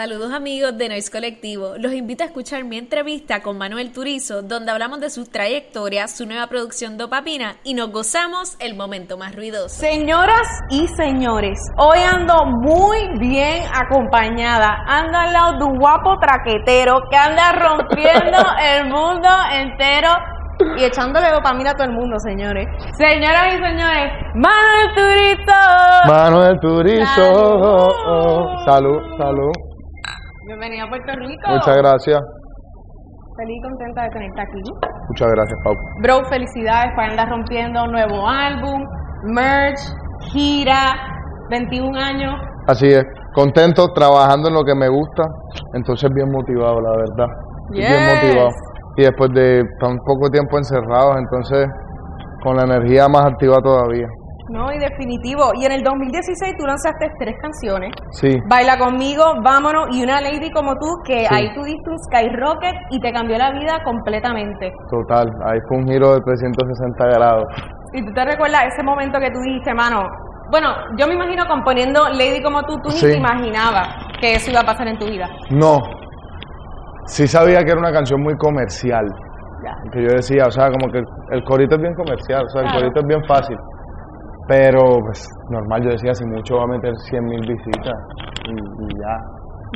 [0.00, 1.74] Saludos amigos de Noise Colectivo.
[1.76, 6.24] Los invito a escuchar mi entrevista con Manuel Turizo, donde hablamos de su trayectoria, su
[6.24, 9.68] nueva producción Dopapina y nos gozamos el momento más ruidoso.
[9.68, 14.74] Señoras y señores, hoy ando muy bien acompañada.
[14.86, 18.38] Ando al lado de un guapo traquetero que anda rompiendo
[18.74, 20.08] el mundo entero
[20.78, 22.66] y echándole dopamina a todo el mundo, señores.
[22.96, 25.60] Señoras y señores, Manuel Turizo.
[26.08, 27.90] Manuel Turizo.
[28.64, 29.69] Salud, salud.
[30.50, 31.48] Bienvenido a Puerto Rico.
[31.48, 32.20] Muchas gracias.
[33.36, 34.62] Feliz y contenta de tenerte aquí.
[35.08, 35.74] Muchas gracias, Pau.
[36.02, 38.82] Bro, felicidades por andar rompiendo nuevo álbum,
[39.26, 39.78] merch,
[40.32, 40.98] gira,
[41.50, 42.34] 21 años.
[42.66, 43.04] Así es.
[43.32, 45.22] Contento, trabajando en lo que me gusta.
[45.74, 47.28] Entonces, bien motivado, la verdad.
[47.70, 48.14] Bien Yes.
[48.14, 48.50] motivado.
[48.96, 51.68] Y después de tan poco tiempo encerrados, entonces,
[52.42, 54.08] con la energía más activa todavía.
[54.50, 55.52] No, y definitivo.
[55.54, 57.92] Y en el 2016 tú lanzaste tres canciones.
[58.10, 61.26] Sí, Baila conmigo, vámonos y una lady como tú que Sí.
[61.30, 64.72] ahí tú diste un skyrocket y te cambió la vida completamente.
[64.90, 65.30] total.
[65.44, 67.44] Ahí fue un giro de 360 grados.
[67.92, 70.02] Y tú te recuerdas ese momento que tú dijiste, mano,
[70.50, 73.06] bueno, yo me imagino componiendo Lady como tú, tú ni Sí.
[73.06, 73.88] te imaginabas
[74.20, 75.26] que eso iba a pasar en tu vida.
[75.50, 75.78] No.
[77.06, 79.06] Sí sabía que era una canción muy comercial.
[79.62, 79.76] Ya.
[79.92, 82.68] que yo decía, o sea, como que el corito es bien comercial, o sea, el
[82.68, 82.80] Claro.
[82.80, 83.58] corito es bien fácil.
[84.50, 87.94] Pero, pues, normal, yo decía, si mucho va a meter 100 mil visitas
[88.50, 89.14] y, y ya.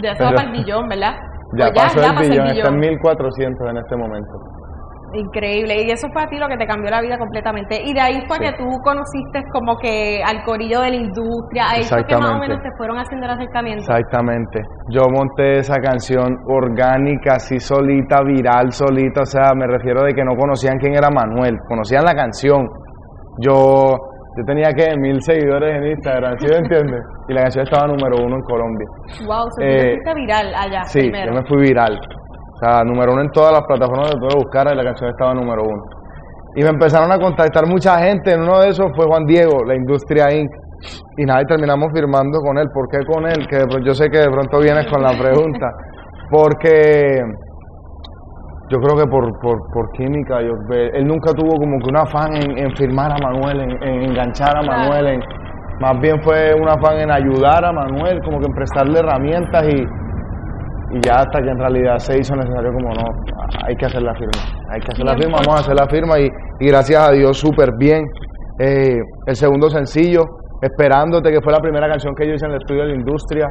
[0.03, 1.15] Ya Pero- va para el billón, ¿verdad?
[1.57, 4.33] Ya Pues pasó el pasó billón, está en 1400 en este momento.
[5.15, 5.85] Increíble.
[5.87, 7.81] Y eso fue a ti lo que te cambió la vida completamente.
[7.85, 8.43] Y de ahí fue Sí.
[8.47, 11.71] que tú conociste como que al corillo de la industria.
[11.71, 13.83] Ahí fue que más o menos te fueron haciendo el acercamiento.
[13.85, 14.61] Exactamente.
[14.89, 20.25] Yo monté esa canción orgánica, así solita, viral, solita, o sea, me refiero de que
[20.25, 22.67] no conocían quién era Manuel, conocían la canción.
[23.39, 23.95] Yo,
[24.37, 27.01] yo tenía que mil seguidores en Instagram, ¿sí me entiendes?
[27.29, 28.87] Y la canción estaba número uno en Colombia.
[29.27, 31.33] Wow, se Eh, fuiste viral allá Sí, primero.
[31.33, 31.99] yo me fui viral.
[31.99, 35.35] O sea, número uno en todas las plataformas donde puedo buscar y la canción estaba
[35.35, 35.83] número uno.
[36.57, 38.33] Y me empezaron a contactar mucha gente.
[38.33, 40.51] En uno de esos fue Juan Diego, la Industria Inc.
[41.17, 42.69] Y nada, y terminamos firmando con él.
[42.73, 43.47] ¿Por qué con él?
[43.49, 45.67] Que yo sé que de pronto vienes con la pregunta.
[46.31, 47.21] Porque
[48.75, 52.35] yo creo que por, por, por química, yo, él nunca tuvo como que un afán
[52.35, 54.63] en, en firmar a Manuel, en, en enganchar a.
[54.63, 55.21] Manuel, en,
[55.81, 59.81] más bien fue un afán en ayudar a Manuel, como que en prestarle herramientas y,
[60.97, 63.05] y ya hasta que en realidad se hizo necesario como no,
[63.65, 66.19] hay que hacer la firma, hay que hacer la firma, vamos a hacer la firma
[66.19, 68.05] y, y gracias a Dios súper bien.
[68.59, 70.23] Eh, el segundo sencillo,
[70.63, 73.47] Esperándote, que fue la primera canción que yo hice en el estudio de la industria,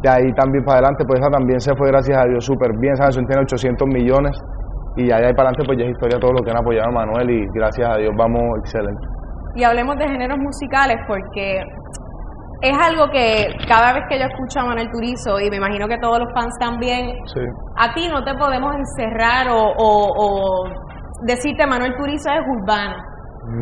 [0.00, 2.94] de ahí también para adelante, pues esa también se fue gracias a Dios súper bien,
[2.94, 4.40] esa canción tiene 800 millones
[4.96, 7.30] y ahí para adelante pues ya es historia todo lo que han apoyado a Manuel
[7.30, 9.02] y gracias a Dios vamos excelente.
[9.54, 11.60] Y hablemos de géneros musicales porque
[12.62, 15.98] es algo que cada vez que yo escucho a Manuel Turizo, y me imagino que
[15.98, 17.40] todos los fans también, Sí.
[17.76, 20.64] a ti no te podemos encerrar o, o- o
[21.26, 22.96] decirte Manuel Turizo es urbano.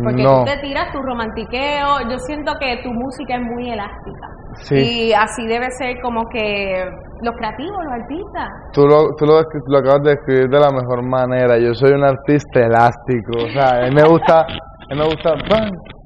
[0.02, 0.38] Porque No.
[0.38, 2.00] tú te tiras tu romantiqueo.
[2.10, 4.28] Yo siento que tu música es muy elástica.
[4.56, 4.76] Sí.
[4.76, 6.84] Y así debe ser como que
[7.22, 8.48] los creativos, los artistas.
[8.72, 11.58] Tú lo, tú lo, acabas de describir de la mejor manera.
[11.58, 13.32] Yo soy un artista elástico.
[13.44, 15.34] O sea, a mí me gusta, a mí me gusta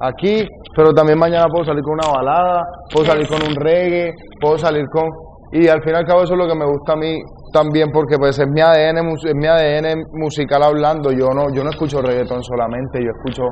[0.00, 2.62] aquí, pero también mañana puedo salir con una balada,
[2.92, 5.08] puedo salir con un reggae, puedo salir con...
[5.52, 7.20] Y al fin y al cabo eso es lo que me gusta a mí
[7.52, 11.10] también porque pues es mi ADN, es mi ADN musical hablando.
[11.12, 13.44] Yo no, yo no escucho reggaetón solamente, yo escucho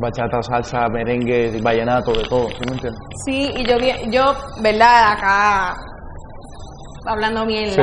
[0.00, 2.48] bachata, salsa, merengue, vallenato, de todo.
[2.48, 3.00] ¿Sí me entiendes?
[3.24, 3.76] Sí, y yo,
[4.10, 5.12] yo ¿verdad?
[5.12, 5.74] Acá,
[7.06, 7.74] hablando mierda.
[7.74, 7.82] Sí.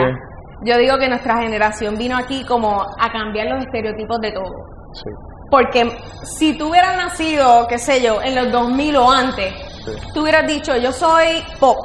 [0.66, 4.52] Yo digo que nuestra generación vino aquí como a cambiar los estereotipos de todo.
[4.94, 5.10] Sí.
[5.52, 9.54] Porque si tú hubieras nacido, qué sé yo, en los 2000 o antes,
[9.86, 9.92] Sí.
[10.14, 11.78] tú hubieras dicho, yo soy pop.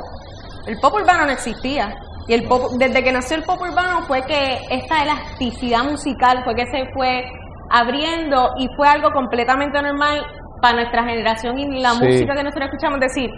[0.67, 1.95] El pop urbano no existía.
[2.29, 6.55] Y el pop, desde que nació el pop urbano fue que esta elasticidad musical fue
[6.55, 7.25] que se fue
[7.71, 10.23] abriendo y fue algo completamente normal
[10.61, 12.05] para nuestra generación y la Sí.
[12.05, 13.29] música que nosotros escuchamos decir,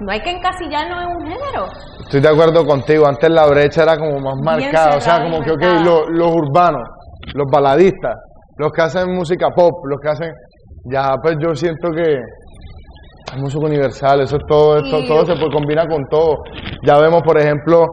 [0.00, 1.66] no hay que encasillarnos en un género.
[2.00, 3.06] Estoy de acuerdo contigo.
[3.06, 4.96] Antes la brecha era como más marcada.
[4.96, 5.84] O sea, como que, ok, marcada.
[5.84, 6.88] lo- los urbanos,
[7.34, 8.16] los baladistas,
[8.56, 10.32] los que hacen música pop, los que hacen.
[10.90, 14.22] Ya, pues yo siento que es música universal.
[14.22, 16.38] Eso es todo, esto, Y- todo se puede combinar con todo.
[16.84, 17.86] Ya vemos, por ejemplo,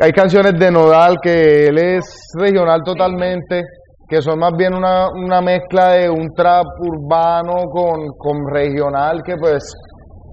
[0.00, 2.04] hay canciones de Nodal que él es
[2.38, 3.62] regional totalmente.
[4.08, 9.34] Que son más bien una, una mezcla de un trap urbano con, con regional que
[9.36, 9.64] pues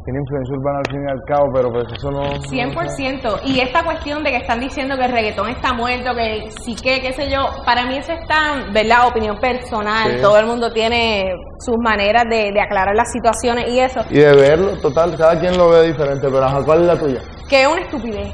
[0.05, 2.21] tiene influencia urbana al fin y al cabo, pero pues eso no...
[2.21, 3.39] no- 100%.
[3.45, 7.01] Y esta cuestión de que están diciendo que el reggaetón está muerto, que sí que,
[7.01, 9.07] qué sé yo, para mí eso está, ¿verdad?
[9.07, 10.17] Opinión personal.
[10.17, 10.21] Sí.
[10.21, 14.01] Todo el mundo tiene sus maneras de, de aclarar las situaciones y eso.
[14.11, 17.21] Y de verlo, total, cada quien lo ve diferente, pero ajá, ¿cuál es la tuya?
[17.49, 18.29] Que es una estupidez.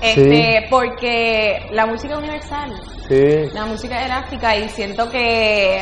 [0.00, 2.70] Este, porque la música es universal,
[3.08, 5.78] Sí, la música es elástica y siento que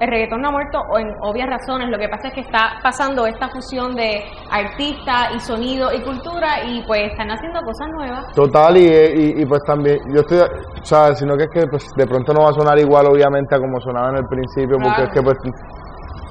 [0.00, 1.90] el reggaetón no ha muerto en obvias razones.
[1.90, 6.64] Lo que pasa es que está pasando esta fusión de artista y sonido y cultura
[6.66, 8.32] y pues están haciendo cosas nuevas.
[8.34, 11.84] total, y, y, y pues también, yo estoy, o sea, sino que es que pues
[11.94, 15.02] de pronto no va a sonar igual obviamente a como sonaba en el principio, porque
[15.02, 15.36] es que pues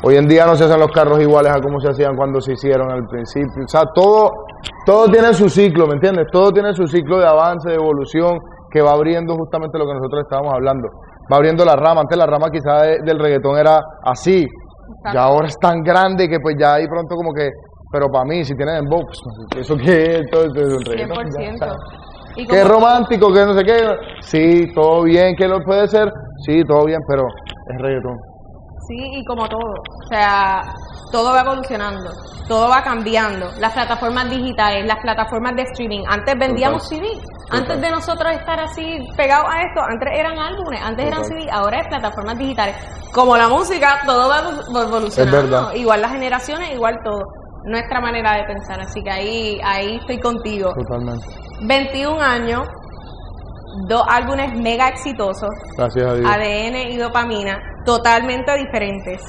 [0.02, 2.54] hoy en día no se hacen los carros iguales a como se hacían cuando se
[2.54, 4.46] hicieron al principio, o sea, todo,
[4.90, 6.26] todo tiene su ciclo, ¿me entiendes?
[6.32, 8.40] Todo tiene su ciclo de avance, de evolución,
[8.72, 10.88] que va abriendo justamente lo que nosotros estábamos hablando,
[11.32, 14.46] va abriendo la rama, antes la rama quizá de- del reggaetón era así,
[15.14, 17.50] y ahora es tan grande que pues ya ahí pronto como que,
[17.92, 19.20] pero para mí, si tienen en box,
[19.58, 21.26] eso que es, todo eso es un reggaetón.
[21.32, 21.58] ya, 100%.
[21.60, 21.76] ¿sabes?
[22.36, 23.78] Y Que es como- romántico, que no sé qué.
[24.22, 26.10] Sí, todo bien, que lo puede ser.
[26.46, 27.24] Sí, todo bien, pero
[27.74, 28.18] es reggaetón.
[28.90, 30.64] Sí, y como todo, o sea,
[31.12, 32.10] todo va evolucionando,
[32.48, 33.46] todo va cambiando.
[33.60, 36.02] Las plataformas digitales, las plataformas de streaming.
[36.10, 36.88] Antes vendíamos.
[36.90, 37.06] CD,
[37.52, 41.24] antes de nosotros estar así pegados a esto, antes eran álbumes, antes eran.
[41.24, 42.76] CD, ahora es plataformas digitales.
[43.14, 45.76] Como la música, todo va evol- evolucionando.
[45.76, 47.22] Igual las generaciones, igual todo.
[47.66, 50.74] Nuestra manera de pensar, así que ahí, ahí estoy contigo.
[50.74, 51.28] Totalmente.
[51.62, 52.62] 21 años,
[53.88, 56.28] dos álbumes mega exitosos, Gracias a Dios.
[56.32, 57.60] ADN y dopamina,
[57.90, 59.22] totalmente diferentes.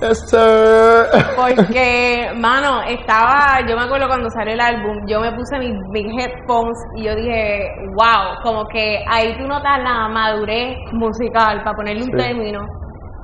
[0.00, 1.06] Yes, sir.
[1.34, 6.06] Porque, mano, estaba, yo me acuerdo cuando salió el álbum, yo me puse mis, mis
[6.18, 12.02] headphones y yo dije, wow, como que ahí tú notas la madurez musical, para ponerle
[12.04, 12.16] un Sí.
[12.16, 12.60] término,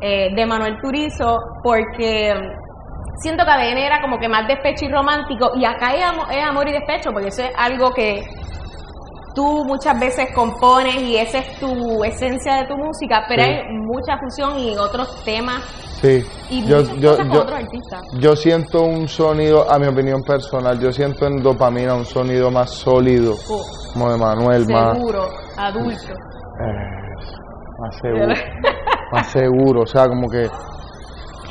[0.00, 2.32] eh, de Manuel Turizo, porque
[3.22, 6.72] siento que ADN era como que más despecho y romántico, y acá es amor y
[6.72, 8.22] despecho, porque eso es algo que
[9.34, 13.48] tú muchas veces compones y esa es tu esencia de tu música, pero Sí.
[13.48, 15.62] hay mucha fusión y otros temas
[16.00, 16.20] Sí.
[16.50, 18.00] y Yo, yo, yo, otros artistas.
[18.18, 22.70] yo siento un sonido, a mi opinión personal, yo siento en dopamina un sonido más
[22.70, 23.62] sólido, Oh,
[23.92, 26.12] como de Manuel, más, seguro, adulto.
[26.12, 27.14] eh,
[27.78, 28.26] más seguro.
[29.12, 30.48] más seguro, o sea, como que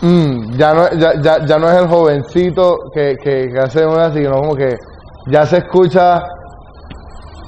[0.01, 4.11] mm, ya, no, ya, ya, ya no es el jovencito que, que, que hace una,
[4.11, 4.75] sino como que
[5.27, 6.23] ya se escucha,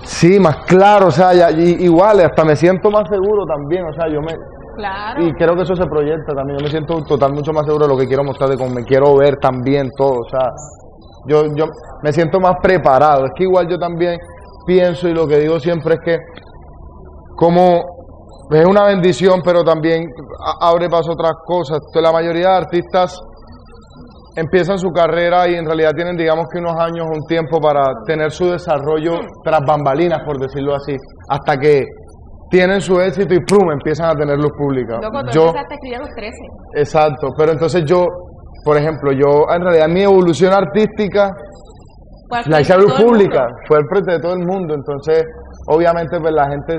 [0.03, 3.93] sí, más claro, o sea, ya, y- igual, hasta me siento más seguro también, o
[3.93, 4.33] sea, yo me,
[4.75, 5.21] Claro.
[5.23, 7.93] y creo que eso se proyecta también, yo me siento total mucho más seguro de
[7.93, 10.49] lo que quiero mostrar, de cómo me quiero ver también todo, o sea,
[11.25, 11.65] yo, yo
[12.01, 14.17] me siento más preparado, es que igual yo también
[14.65, 16.17] pienso y lo que digo siempre es que
[17.35, 17.81] como
[18.51, 20.03] es una bendición, pero también
[20.61, 21.79] abre paso a otras cosas.
[21.95, 23.19] La mayoría de artistas
[24.35, 28.31] empiezan su carrera y en realidad tienen, digamos que unos años, un tiempo para tener
[28.31, 30.95] su desarrollo tras bambalinas, por decirlo así,
[31.29, 31.83] hasta que
[32.49, 33.71] tienen su éxito y ¡prum!
[33.71, 34.99] empiezan a tener luz pública.
[35.01, 36.31] Loco, tú Yo, empezaste a escribir a los 13.
[36.75, 38.05] exacto, pero entonces yo,
[38.63, 41.31] por ejemplo, yo en realidad mi evolución artística
[42.47, 45.23] la hice a luz el pública, fue al frente de todo el mundo, entonces
[45.67, 46.77] obviamente pues la gente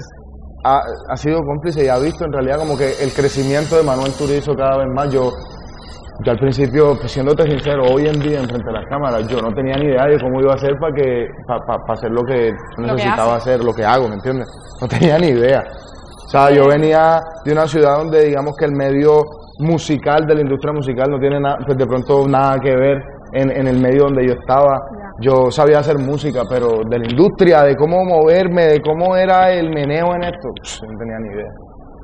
[0.65, 0.81] ha,
[1.11, 4.55] ha sido cómplice y ha visto en realidad como que el crecimiento de Manuel Turizo
[4.55, 5.31] cada vez más, yo,
[6.22, 9.52] yo al principio, pues siéndote sincero, hoy en día enfrente de las cámaras, yo no
[9.52, 12.87] tenía ni idea de cómo iba a hacer para que para hacer lo que Lo
[12.87, 13.50] que necesitaba hace.
[13.50, 14.49] hacer, lo que hago, ¿me entiendes?
[14.81, 15.64] No tenía ni idea.
[16.25, 19.25] O sea, yo venía de una ciudad donde digamos que el medio
[19.58, 23.02] musical de la industria musical no tiene nada, pues de pronto nada que ver
[23.32, 24.81] en, en el medio donde yo estaba.
[25.20, 29.71] Yo sabía hacer música, pero de la industria, de cómo moverme, de cómo era el
[29.71, 31.52] meneo en esto, pff, no tenía ni idea.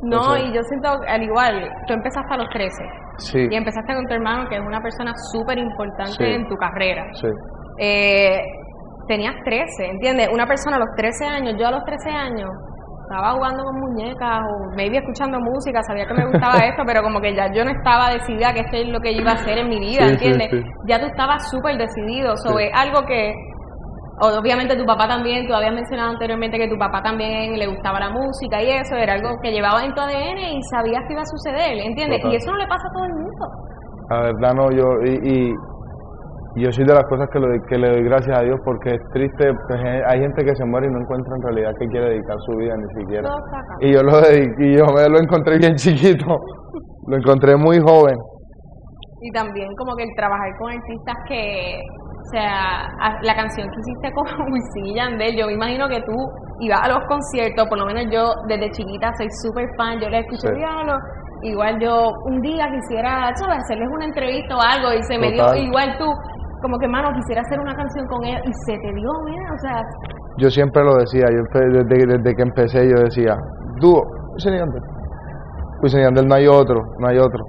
[0.02, 2.82] No, y yo siento, al igual, tú empezaste a los 13
[3.18, 6.32] Sí, y empezaste con tu hermano, que es una persona súper importante Sí.
[6.32, 7.04] en tu carrera.
[7.12, 7.28] sí,
[7.78, 8.40] Eh,
[9.08, 10.28] tenías 13, ¿entiendes?
[10.32, 12.48] Una persona a los 13 años, yo a los 13 años
[13.02, 17.20] estaba jugando con muñecas o maybe escuchando música, sabía que me gustaba esto, pero como
[17.20, 19.58] que ya yo no estaba decidida que esto es lo que yo iba a hacer
[19.58, 20.48] en mi vida, Sí, ¿entiendes?
[20.52, 20.62] sí.
[20.86, 23.34] Ya tú estabas súper decidido sobre algo que
[24.20, 28.10] obviamente tu papá también, tú habías mencionado anteriormente que tu papá también le gustaba la
[28.10, 31.26] música y eso, era algo que llevaba en tu ADN y sabías que iba a
[31.26, 32.18] suceder, ¿entiendes?
[32.20, 32.32] Total.
[32.32, 33.44] Y eso no le pasa a todo el mundo.
[34.10, 35.54] la verdad no, yo, y, y-
[36.56, 39.00] yo soy de las cosas que, lo, que le doy gracias a Dios porque es
[39.12, 42.10] triste, pues, eh, hay gente que se muere y no encuentra en realidad que quiere
[42.10, 43.30] dedicar su vida ni siquiera.
[43.78, 46.26] Y yo lo dediqué, y yo me lo encontré bien chiquito,
[47.06, 48.16] lo encontré muy joven.
[49.20, 51.82] Y también como que el trabajar con artistas que,
[52.20, 52.84] o sea,
[53.22, 56.14] la canción que hiciste con Wisin y Yandel, yo me imagino que tú
[56.60, 60.20] ibas a los conciertos, por lo menos yo desde chiquita soy súper fan, yo le
[60.20, 60.54] escucho Sí.
[60.54, 60.92] diablo,
[61.42, 63.28] igual yo un día quisiera.
[63.28, 66.06] Hacerles una entrevista o algo y se me dio, igual tú,
[66.60, 69.58] como que, mano, quisiera hacer una canción con él y se te dio, mira, o
[69.58, 69.82] sea,
[70.36, 73.34] Yo siempre lo decía, yo desde, desde que empecé yo decía,
[73.80, 74.02] dúo,
[74.34, 74.82] Wisin y Yandel.
[75.82, 77.42] Wisin y Yandel no hay otro, no hay otro.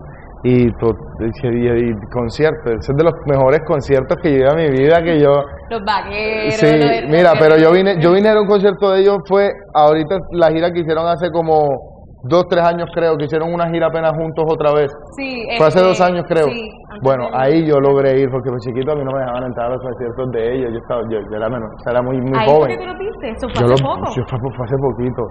[0.44, 4.56] Y, y, y- conciertos, ese es de los mejores conciertos que yo he ido a
[4.56, 6.56] mi vida, que yo los vaqueros.
[6.56, 6.68] Sí,
[7.08, 10.72] mira, pero yo vine, yo vine a un concierto de ellos, fue ahorita la gira
[10.72, 11.92] que hicieron hace como
[12.24, 14.92] dos, tres años creo, que hicieron una gira apenas juntos otra vez.
[15.16, 16.48] Sí, Fue hace este, dos años creo.
[16.48, 16.70] sí,
[17.02, 19.70] bueno, ahí yo logré ir, porque pues chiquito a mí no me dejaban entrar a
[19.76, 22.78] los conciertos de ellos, yo estaba, yo, yo era sea, era muy, muy Ahí joven.
[22.80, 24.12] tú lo viste, eso fue Yo, hace lo, poco.
[24.16, 25.22] yo fue, fue hace poquito.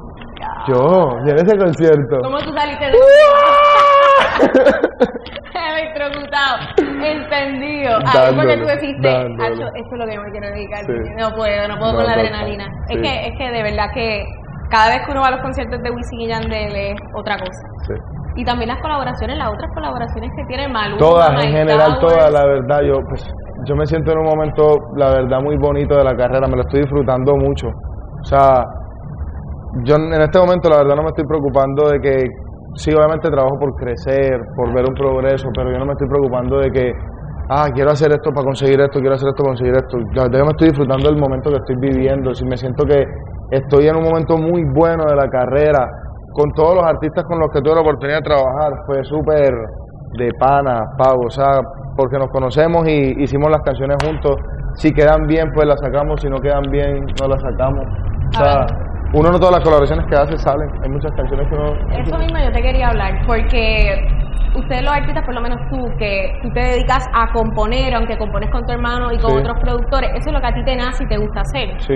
[0.68, 0.76] Yo,
[1.26, 2.16] yo en ese concierto.
[2.22, 2.92] ¿Cómo tú saliste de
[5.54, 7.96] Electrocutado, entendido.
[8.06, 9.44] Ahí fue que Dándole, tú deciste, dándole.
[9.44, 10.84] "Acho, esto es lo que yo me quiero dedicar.
[10.84, 10.92] Sí.
[11.18, 12.64] No puedo, no puedo No, con la adrenalina.
[12.88, 12.94] sí.
[12.94, 14.24] Es, que, es que de verdad que
[14.70, 17.62] cada vez que uno va a los conciertos de Wisin y Yandel es otra cosa.
[17.86, 17.94] Sí.
[18.36, 22.14] Y también las colaboraciones, las otras colaboraciones que tiene Maluma, Todas, en general, Towers.
[22.16, 23.22] todas, la verdad, yo pues
[23.66, 26.62] yo me siento en un momento, la verdad, muy bonito de la carrera, me lo
[26.62, 27.68] estoy disfrutando mucho.
[27.68, 28.64] O sea,
[29.84, 32.24] yo en este momento, la verdad, no me estoy preocupando de que,
[32.74, 36.58] sí, obviamente trabajo por crecer, por ver un progreso, pero yo no me estoy preocupando
[36.58, 36.92] de que,
[37.48, 39.98] ah, quiero hacer esto para conseguir esto, quiero hacer esto para conseguir esto.
[40.14, 43.04] La verdad, me estoy disfrutando del momento que estoy viviendo, si me siento que
[43.50, 45.88] estoy en un momento muy bueno de la carrera,
[46.32, 49.52] con todos los artistas con los que tuve la oportunidad de trabajar, fue súper
[50.16, 51.60] de pana, pavo, o sea,
[51.96, 54.36] porque nos conocemos y hicimos las canciones juntos.
[54.74, 57.84] Si quedan bien, pues las sacamos, si no quedan bien, no las sacamos.
[58.28, 58.66] O sea,
[59.12, 61.72] uno no todas las colaboraciones que hace salen, hay muchas canciones que uno...
[61.98, 64.06] Eso mismo yo te quería hablar, porque
[64.54, 68.50] ustedes los artistas, por lo menos tú, que tú te dedicas a componer, aunque compones
[68.50, 69.36] con tu hermano y con Sí.
[69.38, 71.68] otros productores, eso es lo que a ti te nace y te gusta hacer.
[71.82, 71.94] Sí,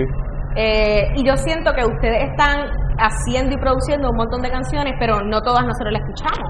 [0.57, 5.19] Eh, y yo siento que ustedes están haciendo y produciendo un montón de canciones, pero
[5.19, 6.49] no todas nosotros las escuchamos.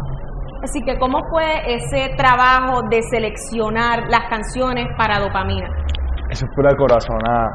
[0.61, 5.67] Así que, ¿cómo fue ese trabajo de seleccionar las canciones para dopamina?
[6.29, 7.49] eso es pura corazonada.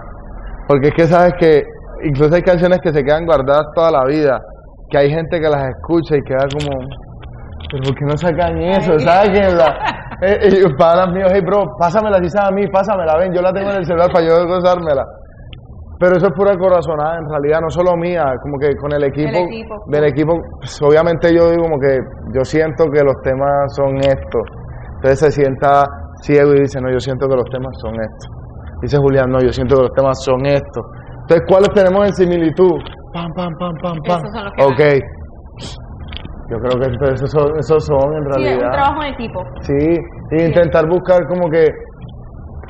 [0.67, 1.62] Porque es que sabes que
[2.04, 4.40] incluso hay canciones que se quedan guardadas toda la vida,
[4.90, 6.76] que hay gente que las escucha y queda como,
[7.71, 8.99] pero ¿por qué no sacan eso?
[8.99, 9.69] ¿Sabes que la,
[10.23, 13.52] eh, eh, panas míos, hey bro, pásamela si sabes a mí, pásamela, ven, yo la
[13.52, 15.04] tengo en el celular para yo gozármela.
[16.00, 19.37] Pero eso es pura corazonada, en realidad, no solo mía, como que con el equipo,
[19.37, 19.85] El equipo.
[19.87, 21.99] del equipo, pues, obviamente yo digo como que
[22.33, 24.42] yo siento que los temas son estos.
[24.97, 25.85] Entonces se sienta
[26.23, 28.30] ciego y dice, no, yo siento que los temas son estos.
[28.80, 30.85] Dice Julián, no, yo siento que los temas son estos.
[31.30, 32.72] Entonces, ¿cuáles tenemos en similitud?
[33.12, 34.18] Pam, pam, pam, pam, pam.
[34.18, 35.00] Esos son los que ok.
[36.50, 38.64] Yo creo que entonces esos son, esos son en Sí, realidad.
[38.66, 39.44] un trabajo en equipo.
[39.60, 39.99] Sí,
[40.32, 41.68] y intentar buscar como que,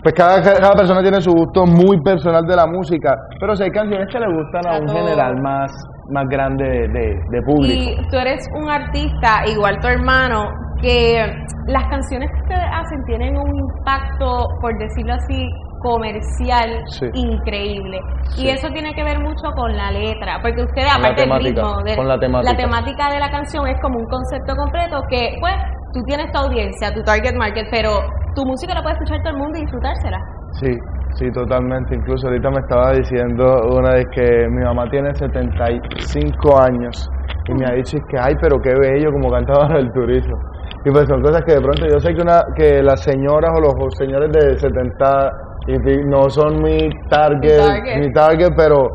[0.02, 3.70] pues cada, cada persona tiene su gusto muy personal de la música, pero si hay
[3.70, 4.98] canciones que le gustan a A un todos.
[5.00, 5.72] general más,
[6.10, 7.80] más grande de, de- de público.
[7.82, 10.50] Y tú eres un artista, igual tu hermano,
[10.82, 11.24] que
[11.66, 15.48] las canciones que ustedes hacen tienen un impacto, por decirlo así,
[15.80, 17.06] comercial Sí.
[17.14, 17.98] increíble.
[18.36, 18.46] Sí.
[18.46, 21.96] Y eso tiene que ver mucho con la letra, porque la aparte del ritmo, de,
[21.96, 22.56] con la temática.
[22.56, 25.54] temática de la canción es como un concepto completo que, pues,
[25.92, 27.98] tú tienes tu audiencia, tu target market, pero
[28.34, 30.18] tu música la puede escuchar todo el mundo y disfrutársela.
[30.52, 30.70] Sí,
[31.14, 31.94] sí, totalmente.
[31.96, 33.44] Incluso ahorita me estaba diciendo
[33.74, 37.10] una vez que mi mamá tiene 75 años
[37.48, 40.36] y me ha dicho es que, ay, pero qué bello como cantaba el turismo.
[40.84, 43.60] Y pues son cosas que de pronto yo sé que, una, que las señoras o
[43.60, 45.30] los señores de 70
[45.74, 47.98] y no son mi target, target.
[47.98, 48.88] mi target, pero,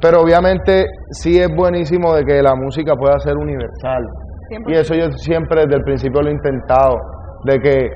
[0.00, 4.06] pero obviamente sí es buenísimo de que la música pueda ser universal.
[4.50, 4.64] 100%.
[4.68, 6.96] Y eso yo siempre desde el principio lo he intentado,
[7.44, 7.90] de que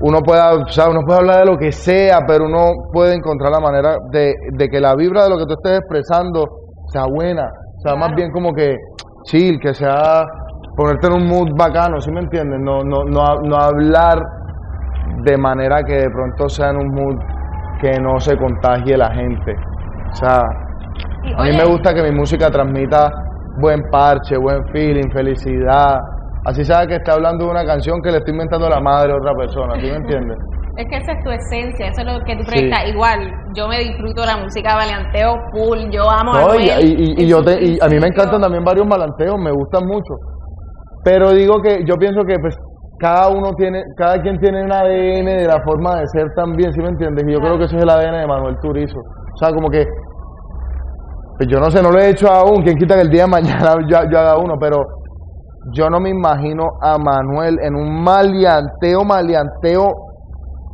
[0.00, 3.50] uno pueda, o sea, uno puede hablar de lo que sea, pero uno puede encontrar
[3.50, 6.44] la manera de, de que la vibra de lo que tú estés expresando
[6.86, 8.76] sea buena, o sea, más bien como que
[9.24, 10.24] chill, que sea
[10.76, 12.60] ponerte en un mood bacano, ¿sí me entiendes?
[12.60, 14.18] No, no, no, no hablar
[15.06, 17.16] de manera que de pronto sea en un mood
[17.80, 19.52] que no se contagie la gente.
[20.12, 20.40] O sea,
[21.36, 23.10] a mí me gusta que mi música transmita
[23.56, 25.98] buen parche, buen feeling, felicidad.
[26.44, 29.12] Así sea que esté hablando de una canción que le estoy inventando a la madre
[29.12, 30.38] de otra persona, ¿sí me entiendes?
[30.76, 32.50] Es que esa es tu esencia, eso es lo que tú Sí.
[32.50, 32.88] proyectas.
[32.88, 36.94] Igual, yo me disfruto la música valianteo full, yo amo a No, y, Anuel y-
[36.94, 39.86] y- y en yo su te- y a mí me encantan también varios me gustan
[39.86, 40.14] mucho.
[41.04, 42.56] Pero digo que yo pienso que pues
[42.98, 46.80] cada uno tiene, cada quien tiene un ADN de la forma de ser también, ¿sí
[46.80, 47.24] me entiendes?
[47.28, 48.98] Y yo creo que ese es el ADN de Manuel Turizo.
[49.00, 49.84] O sea, como que
[51.36, 53.30] pues yo no sé, no lo he hecho aún, quien quita que el día de
[53.30, 54.84] mañana yo, yo haga uno, pero
[55.72, 59.92] yo no me imagino a Manuel en un maleanteo, maleanteo,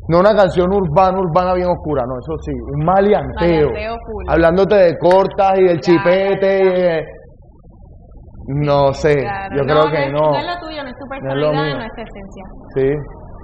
[0.09, 3.69] no una canción urbana, urbana bien oscura, no, eso sí, un maleanteo.
[3.71, 3.97] Maleanteo.
[4.29, 6.59] Hablándote de cortas y del Ya, chipete.
[6.59, 6.79] ya, ya.
[6.79, 7.05] y de-
[8.53, 10.19] No sé, Claro, yo creo que no.
[10.33, 12.45] No es lo tuyo, no es tu No es personalidad, no es tu esencia.
[12.75, 12.89] Sí,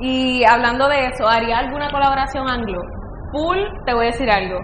[0.00, 2.80] Y hablando de eso, ¿haría alguna colaboración anglo?
[3.32, 4.58] Full, te voy a decir algo.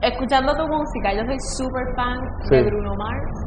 [0.00, 2.18] Escuchando tu música, yo soy súper fan
[2.50, 2.62] de.
[2.64, 3.46] Bruno Mars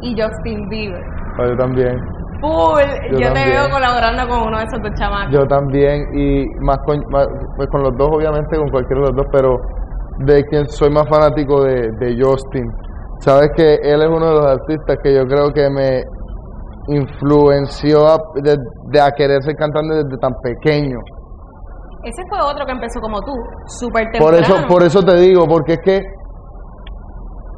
[0.00, 1.02] y Justin Bieber.
[1.36, 1.98] pues yo también.
[2.40, 2.82] Full.
[3.10, 3.48] Yo, te también.
[3.50, 5.32] veo colaborando con uno de esos dos chamacos.
[5.32, 7.26] Yo también, y más con, más-
[7.56, 9.56] pues con los dos, obviamente, con cualquiera de los dos, pero
[10.18, 12.70] de quien soy más fanático de, de Justin.
[13.20, 16.02] Sabes que él es uno de los artistas que yo creo que me
[16.86, 18.56] influenció a, de,
[18.90, 20.98] de a querer ser cantante desde tan pequeño.
[22.02, 23.32] Ese fue otro que empezó como tú,
[23.66, 24.44] súper Por temprano.
[24.56, 26.00] eso, por eso te digo, porque es que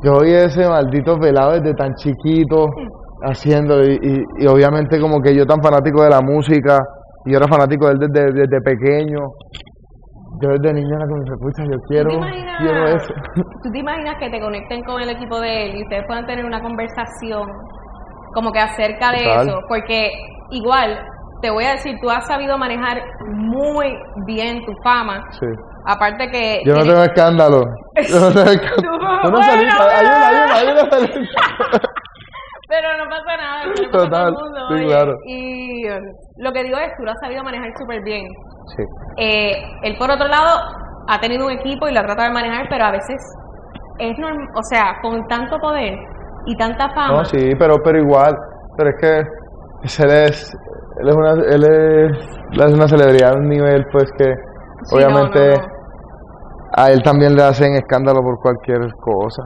[0.02, 2.68] yo vi ese maldito pelado desde tan chiquito
[3.22, 6.78] haciéndolo y, y- y obviamente como que yo tan fanático de la música
[7.26, 9.18] y yo era fanático de él desde, desde pequeño.
[10.40, 12.58] Yo desde niño era como, pucha, yo quiero, imaginas?
[12.60, 13.14] quiero eso.
[13.62, 16.44] ¿Tú te imaginas que te conecten con el equipo de él y ustedes puedan tener
[16.44, 17.46] una conversación
[18.32, 19.48] como que acerca de Total.
[19.48, 19.58] eso?
[19.68, 20.10] Porque
[20.50, 20.98] igual,
[21.42, 23.02] te voy a decir, tú has sabido manejar
[23.34, 23.92] muy
[24.26, 25.22] bien tu fama.
[25.32, 25.46] Sí.
[25.86, 26.60] Aparte que...
[26.64, 27.62] Yo no tengo escándalo.
[28.08, 28.98] Yo no tengo escándalo.
[29.22, 29.38] Bueno.
[29.38, 31.80] ayuda, ayuda, ayuda.
[32.68, 34.86] Pero no pasa nada, pasa todo Total, el mundo, sí, oye.
[34.86, 35.12] claro.
[35.26, 35.82] Y
[36.36, 38.24] lo que digo es, tú lo has sabido manejar súper bien.
[38.76, 38.82] Sí.
[39.16, 39.52] Eh,
[39.82, 40.60] él, por otro lado,
[41.08, 43.16] ha tenido un equipo y lo ha tratado de manejar, pero a veces
[43.98, 45.98] es normal, o sea, con tanto poder
[46.46, 47.18] y tanta fama.
[47.18, 48.36] No, sí, pero, pero igual,
[48.76, 49.18] pero es que
[50.04, 50.54] él es,
[51.00, 54.34] él es una, él es, una celebridad a un nivel, pues que
[54.84, 55.68] Sí, obviamente no, no, no.
[56.76, 59.42] a él también le hacen escándalo por cualquier cosa.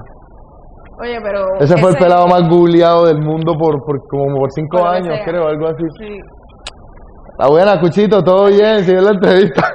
[1.00, 1.56] Oye, pero.
[1.58, 5.18] Ese fue el pelado más googleado del mundo por, por como por cinco Por años,
[5.24, 5.84] creo, algo así.
[5.98, 6.18] Sí.
[7.38, 9.62] La buena, Cuchito, todo bien, sigue la entrevista.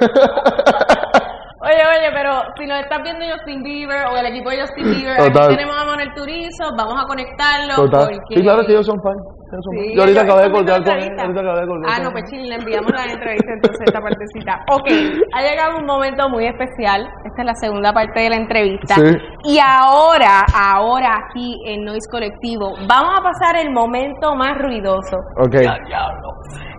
[1.62, 5.16] Oye, oye, pero si nos estás viendo Justin Bieber o el equipo de Justin Bieber,
[5.18, 5.44] Total.
[5.44, 7.74] aquí tenemos a Manuel Turizo, vamos a conectarlo.
[7.76, 8.08] Total.
[8.10, 8.34] Porque...
[8.34, 9.22] Sí, claro que ellos son fans.
[9.50, 9.94] Sí.
[9.94, 11.04] Yo ahorita acabé de colgar viendo con él.
[11.04, 11.22] entrevista.
[11.22, 14.00] Ahorita acabé de colgar Ah, con no, pues chill, le enviamos la entrevista entonces esta
[14.00, 14.52] partecita.
[14.72, 14.88] Ok,
[15.36, 17.06] ha llegado un momento muy especial.
[17.26, 18.94] Esta es la segunda parte de la entrevista.
[18.94, 19.16] Sí.
[19.44, 25.56] Y ahora, ahora aquí en Noise Colectivo, vamos a pasar el momento más ruidoso, Ok.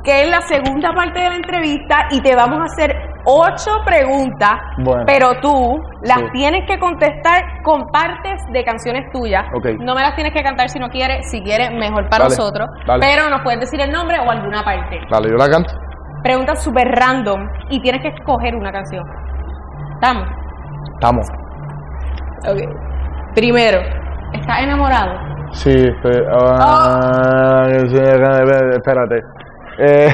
[0.04, 4.54] Que es la segunda parte de la entrevista y te vamos a hacer ocho preguntas,
[4.80, 5.04] Bueno.
[5.06, 6.26] pero tú las Sí.
[6.34, 9.46] tienes que contestar con partes de canciones tuyas.
[9.80, 12.68] No me las tienes que cantar si no quieres, si quieres, mejor para Dale, nosotros.
[12.88, 13.00] dale.
[13.06, 15.00] Pero nos puedes decir el nombre o alguna parte.
[15.12, 15.72] Dale, yo la canto.
[16.24, 19.04] Preguntas súper random y tienes que escoger una canción.
[19.94, 20.28] ¿Estamos?
[20.96, 21.28] Estamos.
[22.48, 22.58] Ok.
[23.36, 23.80] Primero,
[24.34, 25.14] ¿estás enamorado?
[25.54, 26.24] Sí, estoy.
[26.60, 29.22] ah, sí, espérate.
[29.84, 30.14] Eh,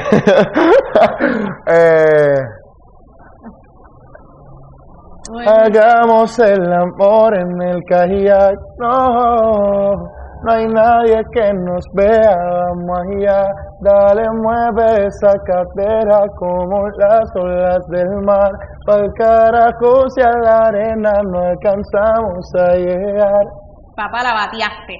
[1.66, 2.40] eh,
[5.46, 8.56] hagamos el amor en el kayak.
[8.78, 9.92] No,
[10.42, 12.34] no hay nadie que nos vea.
[12.34, 13.52] Vamos allá.
[13.80, 18.50] Dale, mueve esa cadera como las olas del mar.
[18.86, 23.44] Pa'l carajo, si a la arena no alcanzamos a llegar.
[23.94, 24.96] Papá, la bateaste.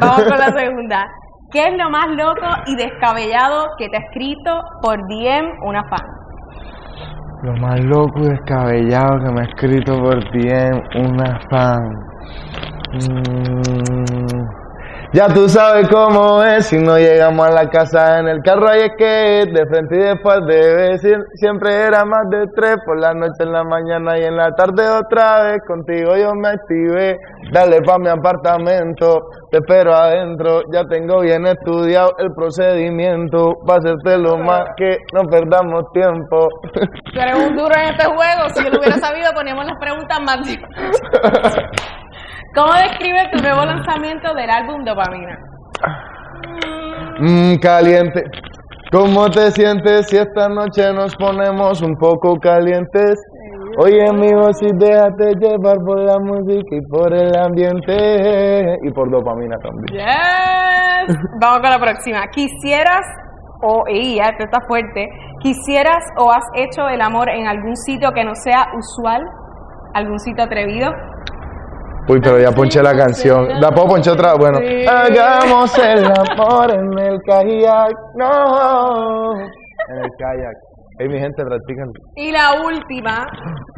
[0.00, 1.04] Vamos con la segunda.
[1.50, 6.06] ¿Qué es lo más loco y descabellado que te ha escrito por DM una fan?
[7.42, 12.08] Lo más loco y descabellado que me ha escrito por DM una fan.
[12.92, 14.67] Mm,
[15.12, 18.88] ya tú sabes cómo es si no llegamos a la casa en el carro hay
[18.96, 23.42] que de frente y después de decir siempre era más de tres por la noche
[23.42, 27.18] en la mañana y en la tarde otra vez contigo yo me activé
[27.52, 34.18] dale pa mi apartamento te espero adentro ya tengo bien estudiado el procedimiento para hacerte
[34.18, 36.48] lo más que no perdamos tiempo
[37.12, 38.48] Tú eres un duro en este juego.
[38.54, 40.38] Si yo lo hubiera sabido, poníamos las preguntas más.
[42.54, 45.38] ¿Cómo describes tu nuevo lanzamiento del álbum Dopamina?
[47.20, 48.24] Mmm, caliente.
[48.90, 53.20] ¿Cómo te sientes si esta noche nos ponemos un poco calientes?
[53.80, 59.56] Oye, amigo, si déjate llevar por la música y por el ambiente y por dopamina
[59.58, 59.86] también.
[59.92, 61.16] Yes.
[61.40, 62.26] Vamos con la próxima.
[62.32, 63.06] ¿Quisieras
[63.62, 65.08] o ya esto está fuerte?
[65.40, 69.22] ¿Quisieras o has hecho el amor en algún sitio que no sea usual?
[69.94, 70.90] ¿Algún sitio atrevido?
[72.08, 73.60] Uy, pero ya ponché la canción.
[73.60, 74.34] ¿La puedo ponchar otra?
[74.38, 74.58] Bueno.
[74.58, 74.86] Sí.
[74.86, 77.92] Hagamos el amor en el kayak.
[78.14, 79.34] No.
[79.34, 80.56] En el kayak.
[80.98, 81.88] Hey, mi gente, practican.
[82.16, 83.24] Y la última,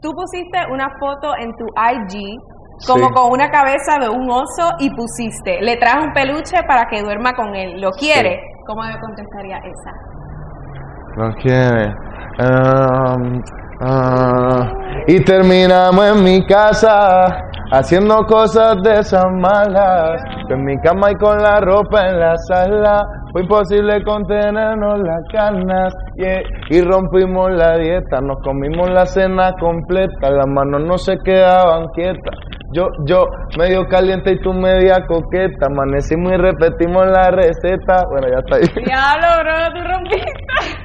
[0.00, 2.38] tú pusiste una foto en tu IG
[2.86, 3.12] como Sí.
[3.14, 7.34] con una cabeza de un oso y pusiste, le traes un peluche para que duerma
[7.34, 7.78] con él.
[7.78, 8.40] ¿Lo quiere?
[8.66, 9.92] ¿Cómo me contestaría esa?
[11.16, 11.88] No quiere.
[12.38, 13.42] Um,
[13.82, 14.72] ah,
[15.06, 20.22] y terminamos en mi casa haciendo cosas de esas malas.
[20.48, 23.06] En mi cama y con la ropa en la sala.
[23.32, 25.94] Fue imposible contenernos las ganas.
[26.16, 26.42] yeah.
[26.68, 28.20] Y rompimos la dieta.
[28.20, 30.30] Nos comimos la cena completa.
[30.30, 32.34] Las manos no se quedaban quietas.
[32.72, 33.26] Yo, yo,
[33.58, 35.66] medio caliente y tú media coqueta.
[35.66, 38.04] Amanecimos y repetimos la receta.
[38.10, 38.84] Bueno, ya está ahí.
[38.84, 40.79] Diablo, bro, tú rompiste.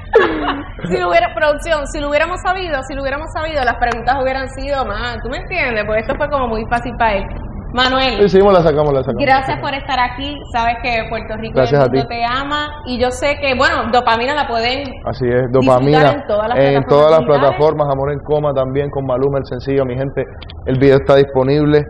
[0.88, 4.48] Si lo hubiera, producción, si lo hubiéramos sabido, si lo hubiéramos sabido, las preguntas hubieran
[4.50, 5.18] sido más.
[5.22, 5.84] ¿Tú me entiendes?
[5.84, 7.26] Porque esto fue como muy fácil para él.
[7.72, 8.24] Manuel.
[8.24, 9.20] Hicimos, la sacamos, la sacamos.
[9.20, 10.34] Gracias por estar aquí.
[10.52, 12.08] Sabes que Puerto Rico Gracias el mundo a ti.
[12.08, 12.68] te ama.
[12.86, 14.84] Y yo sé que, bueno, dopamina la pueden.
[15.04, 16.12] Así es, dopamina.
[16.12, 19.46] en todas las en plataformas todas las plataformas, Amor en Coma también con Maluma, el
[19.46, 20.24] sencillo, mi gente.
[20.64, 21.84] El video está disponible.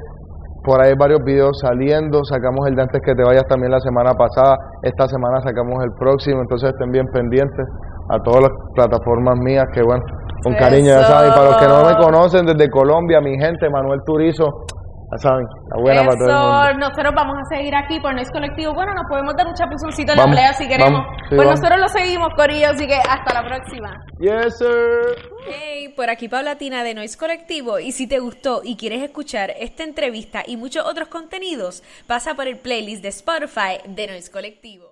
[0.65, 2.25] Por ahí hay varios videos saliendo.
[2.25, 4.57] Sacamos el de antes que te vayas también la semana pasada.
[4.83, 6.41] Esta semana sacamos el próximo.
[6.41, 7.67] Entonces estén bien pendientes
[8.09, 9.67] a todas las plataformas mías.
[9.73, 10.03] Que bueno,
[10.43, 11.09] con cariño, ya Eso.
[11.13, 11.31] saben.
[11.31, 14.65] Y para los que no me conocen desde Colombia, mi gente, Manuel Turizo,
[15.13, 16.63] ya saben, la buena para todo el mundo.
[16.69, 18.75] Eso, nosotros vamos a seguir aquí por Noise Colectivo.
[18.75, 20.93] Bueno, nos podemos dar un chapuzoncito en Vamos, la playa si queremos.
[20.93, 21.61] vamos, sí, pues vamos.
[21.61, 24.05] nosotros lo seguimos, Corillo, así que hasta la próxima.
[24.19, 25.31] Yes, sir.
[25.49, 29.85] Hey, por aquí Paulatina de Noise Colectivo y si te gustó y quieres escuchar esta
[29.85, 34.87] entrevista y muchos otros contenidos, pasa por el playlist de Spotify de Noise Colectivo.